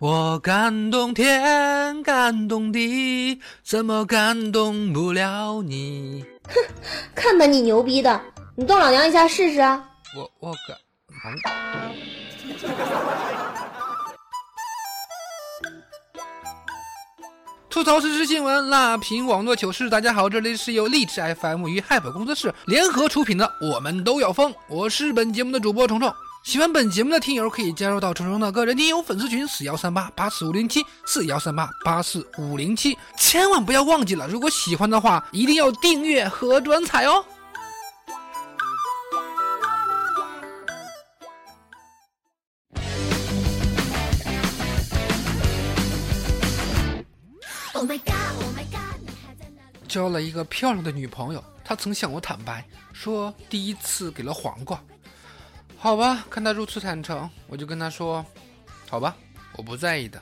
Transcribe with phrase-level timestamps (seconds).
[0.00, 6.24] 我感动天，感动地，怎么感动不了你？
[6.48, 6.54] 哼，
[7.14, 8.18] 看把你牛逼的，
[8.56, 9.84] 你动老娘一下试试啊！
[10.16, 10.74] 我我感。
[17.68, 19.90] 吐槽时事新闻，辣评网络糗事。
[19.90, 26.10] 大家好，这里是由荔枝 FM 与 Hype 工作室联合出品的《我们都要疯》，我是本节目的主播虫虫。
[26.50, 37.24] 喜欢本节目的听友可以加入到虫虫的个人听友粉丝群四幺三八八四五零七四幺三八八四五零七，千万不要忘记了，如果喜欢的话，一定要订阅和转采哦。
[47.74, 49.86] Oh my god, oh my god！
[49.86, 54.82] 交了一个漂亮的女朋友，她曾向我坦白说，第一次给了黄瓜。
[55.82, 58.22] 好吧，看他如此坦诚，我就跟他说
[58.86, 59.16] ：“好吧，
[59.56, 60.20] 我不在意的，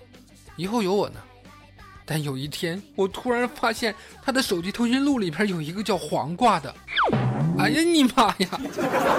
[0.54, 1.20] 以后有我呢。”
[2.06, 3.92] 但有一天，我突然发现
[4.22, 6.72] 他的手机通讯录里边有一个叫黄瓜的。
[7.58, 8.48] 哎呀，你妈呀！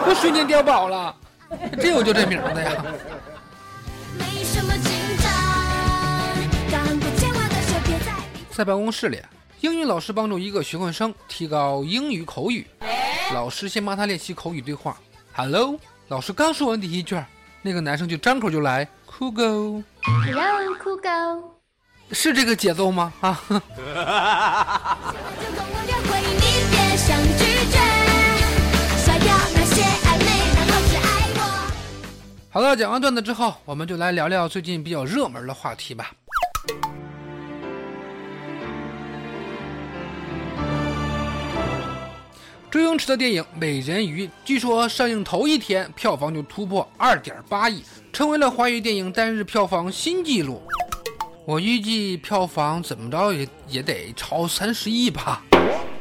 [0.08, 1.14] 我瞬间碉堡了，
[1.78, 2.86] 真有叫这名的呀！
[8.52, 9.22] 在办公室里。
[9.60, 12.66] 英语老师帮助一个学困生提高英语口语。
[13.34, 14.98] 老师先帮他练习口语对话。
[15.34, 15.78] Hello，
[16.10, 17.16] 老师刚说完第一句，
[17.62, 18.88] 那个男生就张口就来。
[19.06, 19.84] Cool girl。
[20.26, 21.40] Hello，cool girl。
[22.12, 23.14] 是这个节奏吗？
[23.22, 23.40] 啊。
[32.52, 36.10] 好了，讲完段子之后，我们就来聊聊最近比较热门的话题吧。
[42.72, 47.82] 周星驰的电影《美人鱼》据说上映头一天票房就突破二点八亿，
[48.14, 50.62] 成为了华语电影单日票房新纪录。
[51.46, 55.42] 我预计票房怎么着也也得超三十亿吧，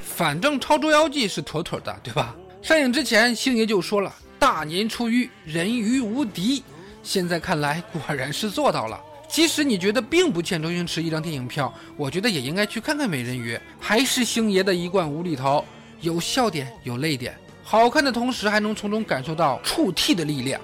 [0.02, 2.36] 反正超《捉妖记》是妥妥的，对吧？
[2.60, 6.62] 上映之前，星爷就说了“大年初一人鱼无敌”，
[7.02, 9.00] 现在看来果然是做到了。
[9.26, 15.64] 即使你觉得并不欠周星驰一张电影票，我觉得也应该去看看《美人鱼》，还是星爷的一贯无厘头。
[16.00, 20.60] 有笑点，有泪点，好看的同时还能从中感受到触替的力量。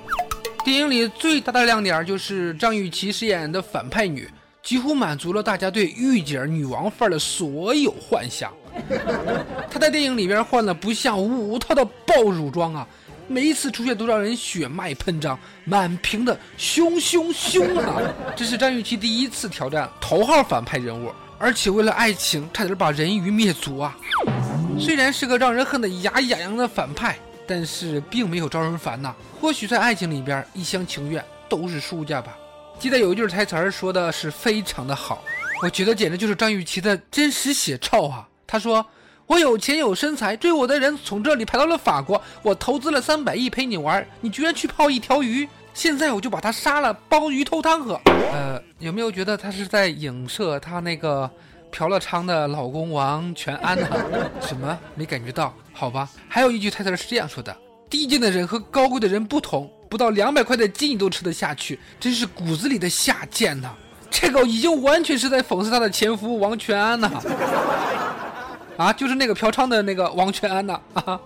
[0.65, 4.28] 电影里最大的亮点就是张雨绮饰演的反派女，
[4.62, 8.53] 几乎满足了大家对御姐女王范儿的所有幻想。
[9.71, 12.89] 她在电影里边换了不下五套的爆乳装啊，
[13.28, 18.00] 每一次出现都让人血脉喷张，满屏的凶凶凶啊！
[18.34, 23.97] 这是张雨绮第一次挑战头号反派人物，而且为了爱情差点把人鱼灭族啊！
[24.79, 29.15] 虽然是个让人恨得牙痒痒的反派，但是并没有招人烦呐。
[29.41, 32.37] 或许在爱情里边，一厢情愿都是输家吧。
[32.79, 35.23] 记得有一句台词儿说的是非常的好，
[35.62, 38.29] 我觉得简直就是张雨绮的真实写照啊。
[38.47, 38.85] 她说
[39.27, 42.21] ：“我有钱有身材，追我的人从这里排到了法国。
[42.43, 48.01] 我投资了三百亿陪你玩，你居然去泡一条鱼，现在我就把他杀了，煲鱼头汤喝。”
[48.35, 51.31] 呃，有没有觉得他是在影射他那个？
[51.75, 53.89] 嫖了娼的老公王全安呢？
[54.41, 55.53] 什么没感觉到？
[55.73, 57.55] 好吧，还有一句台词是这样说的：
[57.91, 63.71] 低贱的人和高贵的人不同，不到两百块的鸡你都吃得下去，真是骨子里的下贱呐！
[64.09, 67.11] 这个已经完全是在讽刺他的前夫王全安呐！
[68.77, 70.81] 啊，就是那个嫖娼的那个王全安呐！
[70.93, 71.21] 啊！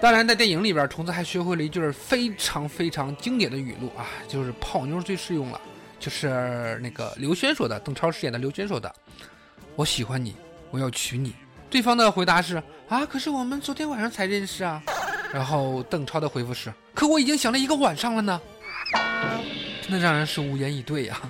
[0.00, 5.60] 当然，在电影里边，虫子还学会了一句非常非常经典的语录啊，就是泡妞最适用了。
[6.00, 8.92] 就是那个刘轩说的，邓超饰演的刘轩说的
[9.76, 10.34] ：“我喜欢你，
[10.70, 11.34] 我要娶你。”
[11.68, 14.82] 对方的回答是：“啊，可是我们昨天晚上才认识啊。”
[15.32, 18.40] 然后邓超的回复是：“可我已经想了一个晚上了呢。”
[19.82, 21.20] 真的让人是无言以对呀。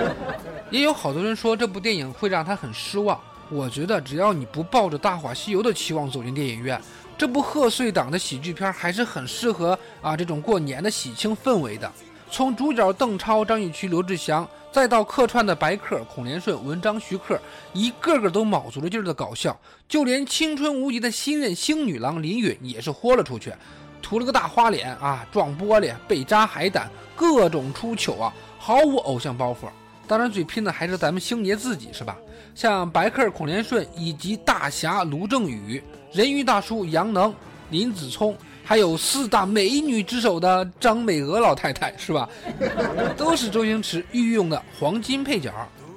[0.70, 3.18] 也有好多人说这部电影会让他很失望。
[3.50, 6.80] 我觉得只要你不抱着《大话西游》的期望走进电影院，
[7.16, 11.90] 这部贺岁档的喜剧片还是很适合啊这种过年的喜庆氛围的。
[12.30, 17.40] 从主角邓超、张雨绮、刘志祥，再到客串的白客、孔连顺、文章、徐克，
[17.72, 19.56] 一个个都卯足了劲儿的搞笑，
[19.88, 23.52] 就连青春无敌的新任星女郎林允也是豁了出去，
[24.02, 29.68] 涂了个大花脸啊，撞玻璃、被扎海胆，各种出糗啊，毫无偶像包袱。
[30.06, 32.16] 当然，最拼的还是咱们星爷自己，是吧？
[32.54, 35.82] 像白客孔连顺以及大侠卢正雨、
[36.12, 37.34] 人鱼大叔杨能、
[37.70, 42.28] 林子聪，还有四大美女之首的张美娥老太太，是吧？
[43.16, 45.52] 都是周星驰御用的黄金配角。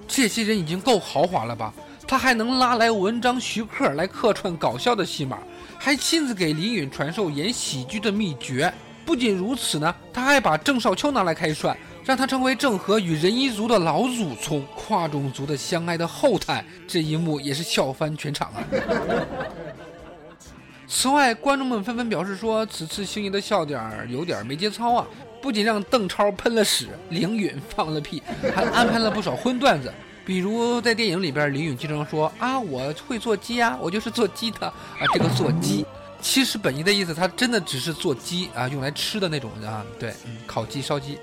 [0.07, 1.73] 这些人已经够豪华了吧？
[2.07, 5.37] 他还能拉来文章、徐克来客串搞笑的戏码，
[5.77, 8.73] 还亲自给李允传授演喜剧的秘诀。
[9.05, 16.63] 不仅如此呢，他还把郑少秋拿来开涮，让他成为郑和与人一族的老祖宗，跨种族的相爱的后代。
[16.87, 18.63] 这一幕也是笑翻全场啊！
[20.87, 25.05] 此外，观众们纷纷表示说，此次星爷的笑点有点没节操啊！
[25.41, 28.23] 不仅让邓超喷了屎，凌允放了屁，
[28.55, 29.93] 还安排了不少荤段子。
[30.25, 34.73] 比如在电影里边，李允经常说啊，我会做鸡啊，我就是做鸡的啊。
[35.13, 35.85] 这个做鸡，
[36.21, 39.85] 其实本意的意思，他真的只是做鸡啊，用来吃的那种啊。
[39.99, 40.13] 对，
[40.45, 41.19] 烤鸡、烧鸡。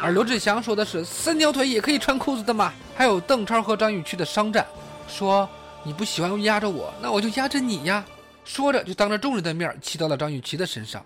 [0.00, 2.72] 而刘志祥说的是三条腿也可以穿裤子的嘛。
[2.96, 4.64] 还有邓超和张雨绮的商战，
[5.08, 5.48] 说
[5.82, 8.04] 你不喜欢压着我，那我就压着你呀。
[8.50, 11.00] 说着就当着众人的面骑到了张雨绮的身上。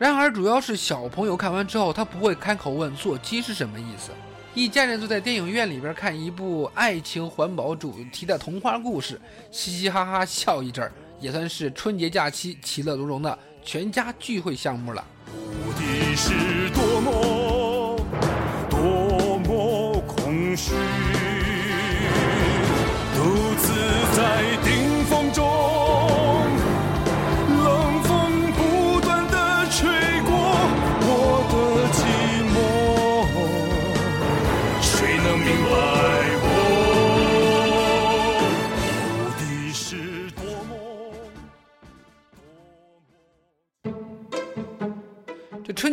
[0.00, 4.10] 然而主要是小朋友看完之后，他不会开口问做鸡是什么意思。
[4.52, 9.20] 一家人坐在电影院里边看一部爱情环保主题的童话故事，
[9.52, 15.04] 嘻嘻哈哈笑一阵儿，也算是春节假期其乐融融的全家聚会项目了。
[15.28, 17.12] 无敌是多么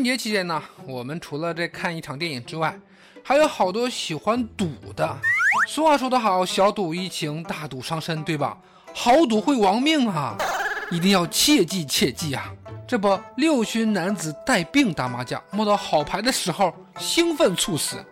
[0.09, 2.75] 节期间呢，我们除了这看一场电影之外，
[3.21, 5.17] 还有好多喜欢赌的。
[5.67, 8.57] 俗话说得好，小赌怡情，大赌伤身，对吧？
[8.91, 10.35] 豪赌会亡命啊，
[10.89, 12.51] 一定要切记切记啊！
[12.87, 18.03] 这不，六旬男子带病打麻将，摸到好牌的时候兴奋猝死。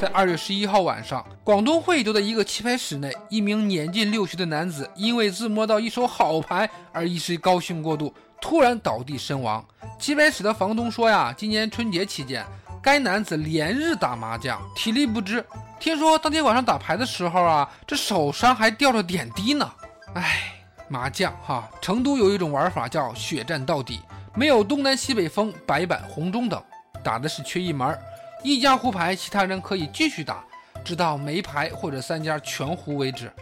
[0.00, 8.12] 在二月十一号晚上，广东惠州的一个棋牌室内，一名年近六旬的男子因为自摸到一手好牌而一时高兴过度。
[8.42, 9.64] 突然倒地身亡。
[9.98, 12.44] 棋牌室的房东说呀，今年春节期间，
[12.82, 15.42] 该男子连日打麻将，体力不支。
[15.78, 19.72] 听说当天晚上打牌的时候啊，这手上还掉着点滴呢。
[20.14, 20.52] 哎，
[20.88, 24.00] 麻将哈，成都有一种玩法叫血战到底，
[24.34, 26.60] 没有东南西北风、白板、红中等，
[27.04, 27.96] 打的是缺一门。
[28.42, 30.44] 一家胡牌，其他人可以继续打，
[30.84, 33.32] 直到没牌或者三家全胡为止。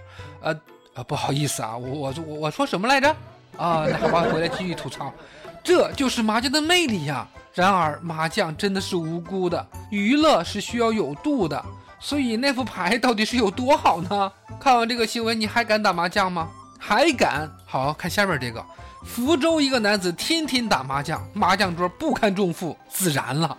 [0.43, 0.55] 呃
[0.95, 3.17] 呃，不好意思啊，我我我说什么来着？
[3.61, 5.13] 啊，那好吧，回来继续吐槽，
[5.63, 7.29] 这就是麻将的魅力呀。
[7.53, 11.63] 然而，麻将真的是无辜的，娱乐是需要有度的。
[11.99, 14.33] 所以那副牌到底是有多好呢？
[14.59, 16.49] 看完这个新闻，你还敢打麻将吗？
[16.79, 17.51] 还敢？
[17.67, 18.65] 好看下面这个，
[19.05, 23.55] 福州一个男子天天打麻将，麻将桌不堪重负，自燃了。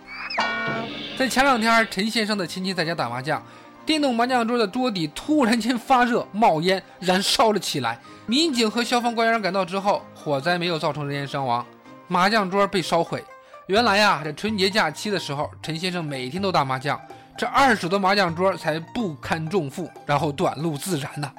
[1.16, 3.40] 在前两天，陈先生的亲戚在家打麻将。
[3.84, 7.98] 电动麻将桌的桌底突然间发热、冒烟、燃烧了起来。
[8.26, 11.64] 民警和消防官员赶到之后，火灾没有造成人员伤亡，
[12.06, 13.22] 麻将桌被烧毁。
[13.66, 17.00] 原来呀，这春节假期的时候，陈先生每天都打麻将，
[17.36, 21.30] 这二手的麻将桌才不堪重负，然后短路自燃呐。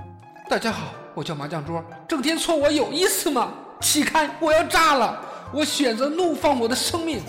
[0.50, 3.53] 大家好，我叫麻将桌，整天搓我有意思吗？
[3.79, 5.19] 起开，我要炸了！
[5.53, 7.22] 我选择怒放我的生命。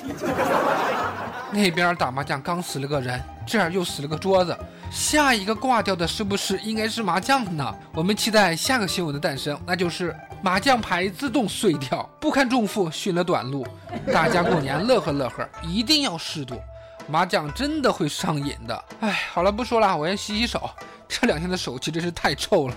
[1.53, 4.57] 那边打麻将刚死了个人，这儿又死了个桌子。
[4.91, 7.75] 下一个挂掉的是不是应该是麻将呢？
[7.93, 13.67] 我们期待下个新闻的诞生，那就是麻将牌自动碎掉，不堪重负，寻了短路。
[14.13, 16.61] 大家过年乐呵乐呵，一定要适度。
[17.09, 18.85] 麻将真的会上瘾的。
[19.01, 20.71] 哎，好了，不说了，我先洗洗手。
[21.09, 22.75] 这两天的手气真是太臭了。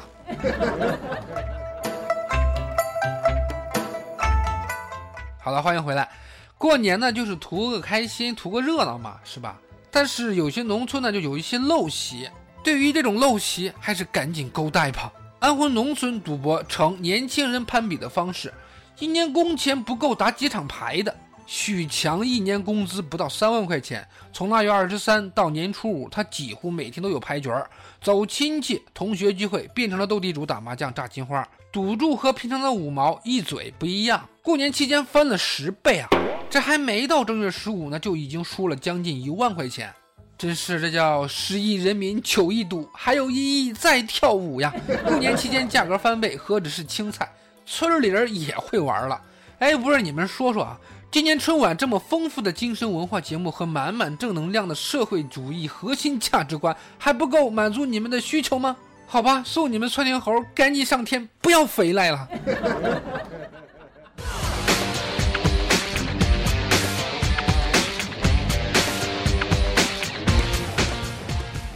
[5.40, 6.10] 好了，欢迎回来。
[6.58, 9.56] 过年呢，就是图个开心，图个热闹嘛，是吧？
[10.00, 12.30] 但是有些农村呢，就有一些陋习。
[12.63, 15.12] 对于这种陋习，还是赶紧勾带吧。
[15.39, 18.54] 安徽农村赌博成年轻人攀比的方式，
[19.00, 21.16] 一年工钱不够打几场牌的。
[21.48, 27.68] 许强一年工资不到三万块钱，从腊月二十三到年初五，他几乎每天都有牌局儿，
[28.00, 31.44] 走亲戚、同学聚会，变成了斗地主、打麻将、炸金花。
[31.72, 36.08] 赌注和平常的五毛一嘴不一样，过年期间翻了十倍啊！
[36.50, 39.94] 这还没到正月十五呢，就已经输了将近一万块钱，
[40.38, 44.74] 真是这叫十亿人民求一赌，还有一亿在跳舞呀！
[45.06, 47.30] 过年期间价格翻倍，何止是青菜，
[47.66, 49.22] 村里人也会玩了。
[49.60, 50.80] 哎，不是你们说说啊，
[51.12, 58.75] 今年春晚这么丰富的精神文化节目和满满正能量的社会主义核心价值观，还不够满足你们的需求吗？
[59.06, 62.27] 好吧，送你们窜天猴，赶紧上天，不要回来了。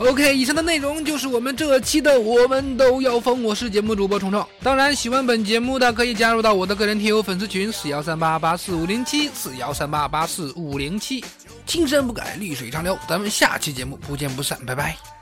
[0.02, 4.44] OK，以上的内容就是我们这期的《我们都要疯》，我是节目主播虫虫。
[4.64, 11.24] 当然，喜欢本节目的可以加入到我的个人听友粉丝群四幺三八八四五零七四幺三八八四五零七，
[11.68, 12.98] 青山不改，绿水长流。
[13.08, 15.21] 咱们下期节目不见不散，拜拜。